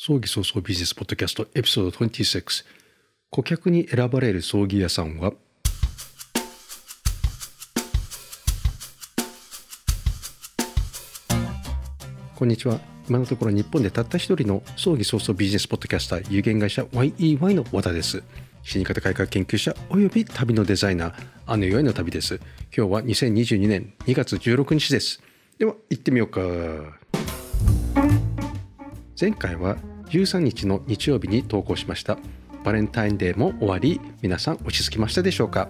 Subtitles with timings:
[0.00, 2.64] 葬儀早々ビジネスポッドキャストエピソード26
[3.30, 5.32] 顧客に選ばれる葬儀屋さんは？
[12.36, 12.78] こんにちは。
[13.08, 18.22] 今のところ日本でたった一人の葬儀早々ビジネスポッドキャスター有限会社 YEY の和田です。
[18.62, 22.36] 死に方改革研究者および旅のデザイナーあの世への旅です。
[22.72, 25.20] 今日は2022年2月16日です。
[25.58, 26.40] では行ってみようか。
[29.20, 29.76] 前回は
[30.10, 32.18] 13日の日曜日に投稿しました。
[32.62, 35.68] バレンタインデーも終わり皆さん落ち着きましたでしょうか？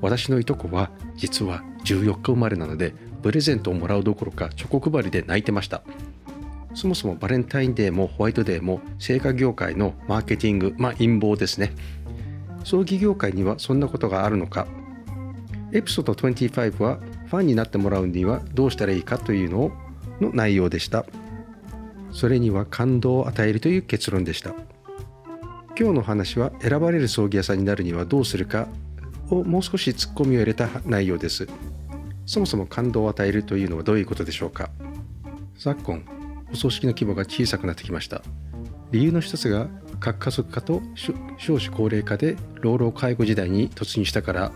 [0.00, 5.82] 私のいとこは実は14日生まれなのでプレゼントをもらうどころかチョコ配りで泣いてました。
[6.74, 11.72] そもそもバレンタインデーもホワイトデーも製菓業界のマーケティングまあ陰謀ですね。
[12.64, 14.66] 葬儀業界にはそんなことがあるのか？
[15.72, 19.70] エピソード25はファンになってもらうにはどうしたらいいかというの
[20.20, 21.06] の内容でした。
[22.12, 24.54] それには感動を与えるという結論でした。
[25.78, 28.66] 今日の話は選ばれる葬儀屋さんになるにはどうするか
[29.30, 31.46] をもう少しツッコミを入れた内容です。
[32.26, 34.70] そもそも感動を与えるというのはどういうことでしょうか。
[35.56, 36.04] 昨今
[36.52, 38.22] お葬式の規模が小さくなってきました。
[38.90, 39.68] 理由の一つが
[40.00, 40.82] 核家族化と
[41.36, 44.52] 少子高齢化で老老介護時代に突入したから。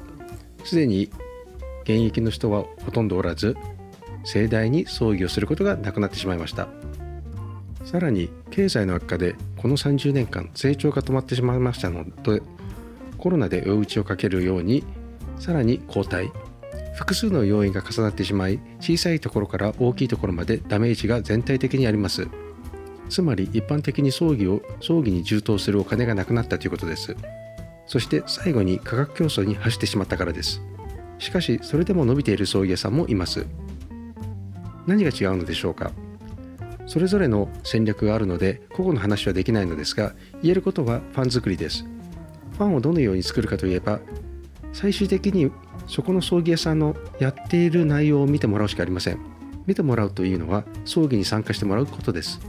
[0.64, 1.10] すでに
[1.82, 3.56] 現役の人はほとんどおらず
[4.24, 6.68] 盛大に葬儀をすることがなくなってしまいました。
[7.92, 12.42] さらに経済の悪化でこの30年間成長が止まってしまいましたので
[13.18, 14.82] コロナで追い打ちをかけるように
[15.38, 16.32] さらに後退
[16.94, 22.28] 複数の要因が重なってしまい小さいところから大きいところまでダメージが全体的にあります。
[23.10, 27.14] つまり一般的に葬儀を葬儀に充当するお金がなくなったということです。
[27.86, 30.62] そして最後に価格競争に走ってしまったからです。
[31.18, 33.46] しかしそれでも伸びている葬儀屋さんもいます。
[34.86, 35.92] 何が違うのでしょうか？
[36.92, 40.12] それぞれの戦略があるので個々の話はできないのですが
[40.42, 41.86] 言えることはファン作りです。
[42.58, 43.98] ファンをどのように作るかといえば
[44.74, 45.50] 最終的に
[45.86, 49.18] そこの葬儀屋さんのやっている内容を見てもらうしかありません。
[49.66, 52.40] 見てもらうというのは葬儀に参加してもらうことです。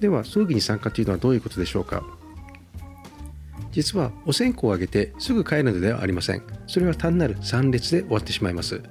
[0.00, 2.02] では葬儀に参加というのはどういうことでしょうか？
[3.70, 6.42] 実はお線香をあげてすぐ帰るのではありません。
[6.66, 8.82] それは単なる参列で終わってしまいます。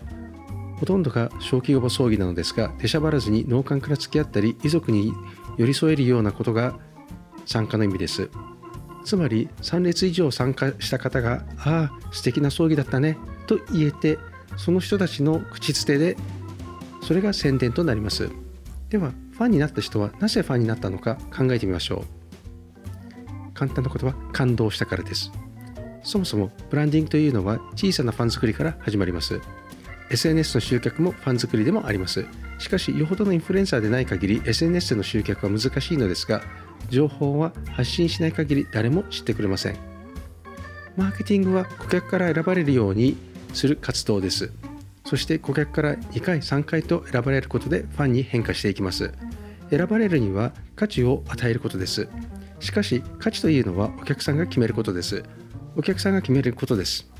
[0.79, 5.13] ほとんどが小規模葬儀なのですが出しゃばらずに農家から付き合ったり遺族に
[5.57, 6.77] 寄り添えるようなことが
[7.45, 8.29] 参加の意味です。
[9.03, 13.17] つまり3列以上参加した方が「ああ素敵な葬儀だったね」
[13.47, 14.17] と言えて
[14.55, 16.15] その人たちの口づてで
[17.01, 18.29] それが宣伝となります。
[18.89, 23.53] ではファンになった人はなぜファンになったのか考えてみましょう。
[23.53, 25.31] 簡単なことは感動したからです。
[26.03, 29.39] そもそもブランディングというのは小さなファン作りから始まります。
[30.13, 32.25] SNS の集客もファン作りでもあります。
[32.59, 36.43] しかしよほどのインフルエンサーでない限り SNS での集客は難しいのですが
[36.89, 39.77] 情報は発信しない限り誰も知ってくれません。
[40.95, 43.17] マーケティングは顧客から選ばれるように
[43.53, 44.51] する活動です。
[45.03, 49.11] そして顧客から2回3回と選ばれることでファンに変化していきます。
[49.71, 52.07] 選ばれるには価値を与えることです。
[52.59, 55.23] しかし価値というのはお客さんが決めることです。
[55.75, 57.12] お客さんが決めることです。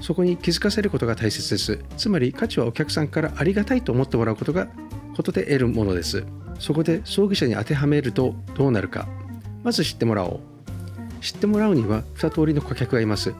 [0.00, 1.80] そこに気づかせることが大切です。
[1.96, 4.68] つまり価値はお客さんからありがたいと思ってもらうことが
[5.16, 6.24] ことで得るものです。
[6.58, 9.08] そこで葬儀者に当てはめるとどうなるか。
[9.64, 10.40] まず知ってもらおう。
[11.20, 13.34] 知ってもらうには2通りの顧客がいます。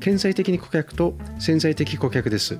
[0.00, 2.58] 顕在的に顧客と潜在的顧客です。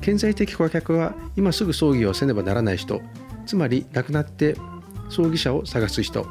[0.00, 3.00] 顕在的顧客は今すぐ葬儀をせねばならない人。
[3.46, 4.56] つまり亡くなって
[5.08, 6.26] 葬儀者を探す人。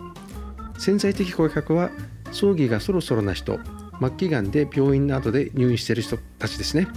[0.77, 1.89] 潜在的顧客は
[2.31, 3.59] 葬儀がそろそろな人。
[4.01, 6.87] 末期がんで病院などで入院している人たちですね。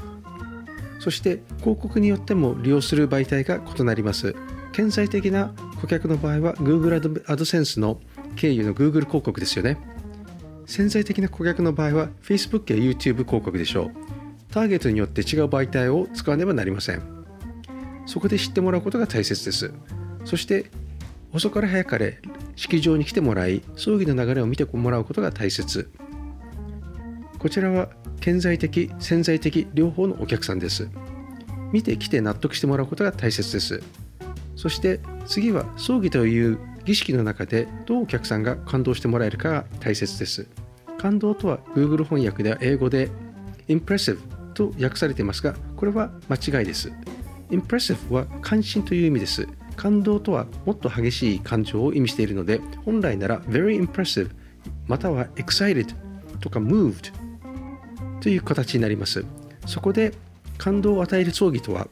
[0.98, 4.34] そして広告によっても利用する媒体が異なります。
[4.72, 8.00] 顕在的な顧客の場合は Google AdSense の
[8.37, 9.76] 経由の Google 広告ですよね。
[10.66, 13.91] 潜在的な顧客の場合は Facebook や YouTube 広告でしょう。
[14.50, 17.03] ターゲットによって違う媒体を使わねばなりません。
[18.06, 19.72] そこで知ってもらうことが大切です。
[20.25, 20.70] そして
[21.32, 22.19] 遅かれ早かれ
[22.56, 25.90] 式場に来てもらい葬儀の流れを見てもらうことが大切。
[27.44, 27.91] こちらは
[28.23, 30.88] 顕在的潜在的両方のお客さんです。
[31.73, 33.82] 見てきて納得してもらうことが大切です。
[34.56, 40.49] そして次は葬儀という儀式の中でどうお客さんが感動してもらえるかが大切です。
[40.96, 43.11] 感動とは Google 翻訳では英語で
[43.69, 44.20] impressive
[44.55, 46.90] と訳されていますがこれは間違いです。
[47.50, 49.47] impressive は関心という意味です。
[49.76, 54.31] 感動とはもっと激しい感情を意味しているので本来なら very impressive
[54.87, 55.94] または excited
[56.40, 57.12] とか moved
[58.25, 59.26] という形になります。
[59.67, 60.15] そこで
[60.56, 61.88] 感動を与える葬儀とは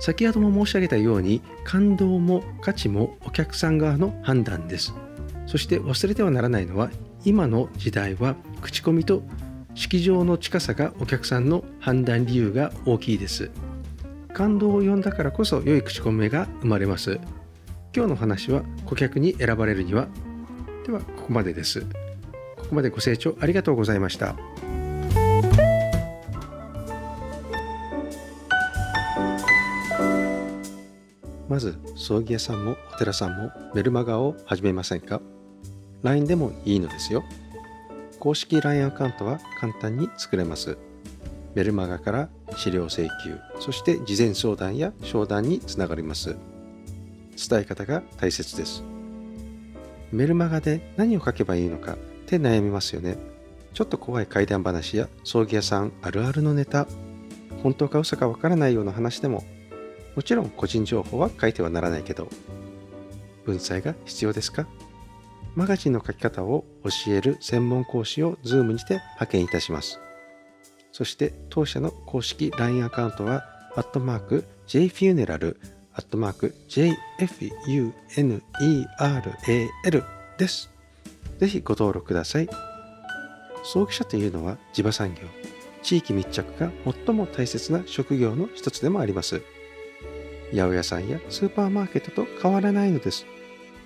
[0.00, 4.92] 先ほども申し上げたように感動も価値もお客さん側の判断です。
[5.46, 6.90] そして忘れてはならないのは
[7.24, 9.22] 今の時代は口コミと
[9.74, 13.48] 式場の近さがお客さんの判断理由が大きいです。
[14.34, 17.20] 感動を呼んだからこそ良い口コミが生まれます。
[17.94, 20.08] 今日の話は顧客に選ばれるには
[20.84, 21.82] ではここまでです。
[21.82, 21.86] こ
[22.70, 24.34] こまでご清聴ありがとうございました。
[31.52, 35.20] まず葬儀屋さんもお寺さんもメルマガを始めませんか
[36.02, 37.24] ？LINE でもいいのですよ。
[38.18, 40.78] 公式 LINE アカウントは簡単に作れます。
[41.54, 46.36] メルマガから資料請求そして事前相談や商談につながります。
[47.36, 48.82] 伝え方が大切です。
[50.10, 53.18] メルマガで何を書けばいいのかって悩みますよね。
[53.74, 56.86] ちょっと怖い怪談話や葬儀屋さんあるあるのネタ。
[57.62, 59.44] 本当か嘘かわからないような話でも
[60.14, 62.28] もちろん個人情報は書いてはならないけど、
[63.44, 64.66] 文才が必要ですか？
[65.54, 70.00] マガジンの書き方を教える専門講師を Zoom にて派遣いたします。
[70.92, 73.44] そして当社の公式 LINE アカウントは、
[73.74, 75.56] アットマーク JFUNERAL、
[75.94, 77.64] アットマーク JFUNERAL
[80.38, 80.70] です。
[81.38, 82.48] ぜひご登録ください。
[83.64, 85.22] 葬儀者というのは地場産業、
[85.82, 86.70] 地域密着が
[87.06, 89.42] 最も大切な職業の一つでもあります。
[90.52, 93.26] 八百屋さんやスーパーマーケットと変わらないのです。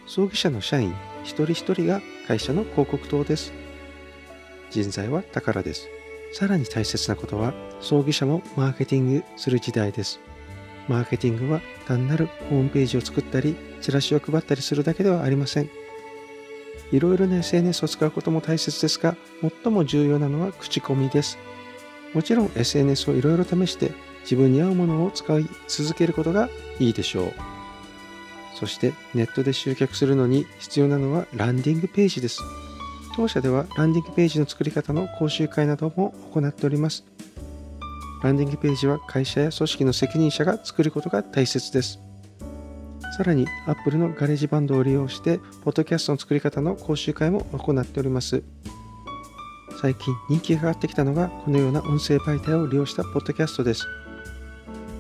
[0.07, 3.53] 葬儀社の社員一人一人が会社の広告塔です。
[4.71, 5.89] 人材は宝です。
[6.33, 10.21] さらに大切なことは、葬儀社もマーケティングする時代です。
[10.89, 15.71] マーケティングは単なるホームページを作ったり、チラシを配ったりするだけではありません。
[16.93, 19.17] いろいろな SNS を使うことも大切ですが、
[19.65, 21.39] 最も重要なのは口コミです。
[22.13, 23.93] もちろん SNS をいろいろ試して
[24.27, 26.51] 自分に合うものを使い続けることが
[26.81, 27.33] いいでしょう。
[28.59, 32.41] そしてネットで集客するのに必要なのはランディングページです。
[33.15, 37.05] 当社ではランディングページの作り方の講習会なども行っております。
[38.23, 42.01] ランディングページは会社や組織の責任者が作ることが大切です。
[43.17, 48.43] さらに Apple のガレージバンドを利用して、ポッドキャストの作り方の講習会も行っております。
[49.81, 53.87] 最近人気が上がってきたのがこのような音声媒体を利用したポッドキャストです。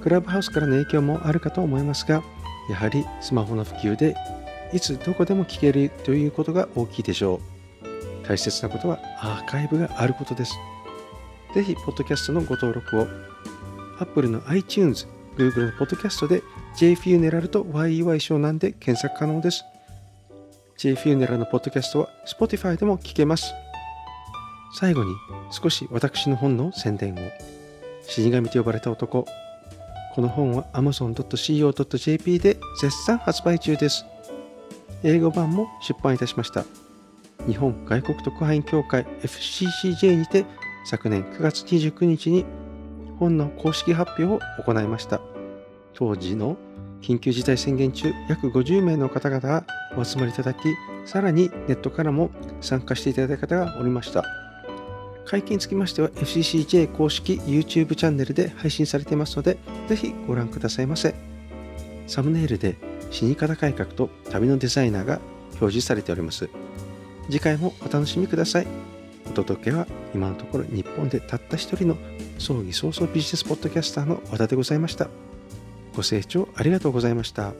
[0.06, 2.22] クラブハウスからの影響もあるかと思いますが、
[2.70, 4.14] やはりスマホの普及で
[4.72, 7.40] いつどこでも聞けるということが大きいでしょ
[7.82, 8.24] う。
[8.24, 10.54] 大切なことはアーカイブがあることです。
[11.56, 13.08] ぜひ、ポッドキャストのご登録を
[13.98, 16.40] Apple の iTunes、Google のポッドキャストで
[16.76, 19.64] JFUNERAL と YEY 湘南で検索可能です。
[20.76, 23.52] j f u n e r a のポッドキャストは Spotify でも聞けます。
[24.72, 25.10] 最後に
[25.50, 27.16] 少し私の本の宣伝を。
[28.04, 29.26] 死神と呼ばれた男
[30.16, 34.06] この本は amazon.co.jp で絶賛発売中です。
[35.02, 36.64] 英語版も出版いたしました。
[37.46, 40.46] 日本外国特派員協会 FCCJ にて
[40.86, 42.46] 昨年9月29日に
[43.18, 45.20] 本の公式発表を行いました。
[45.92, 46.56] 当時の
[47.02, 49.66] 緊急事態宣言中、約50名の方々が
[49.98, 50.60] お集まりいただき、
[51.04, 52.30] さらにネットからも
[52.62, 54.45] 参加していただいた方がおりました。
[55.26, 59.58] 会見につきましては FCCJ 公式 YouTube チャンネルで配信されていますので、
[59.88, 61.14] ぜひご覧くださいませ。
[62.06, 62.76] サムネイルで
[63.10, 65.20] 死に方改革と旅のデザイナーが
[65.60, 66.48] 表示されております。
[67.26, 68.66] 次回もお楽しみください。
[69.26, 71.96] お届けは今のところ日本でたった一人の
[72.38, 75.08] 葬儀早々ビジネスポッドキャスターの和田でございました。
[75.94, 77.52] ご清聴ありがとうございました。